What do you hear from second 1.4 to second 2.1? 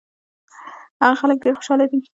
ډېر خوشاله دي.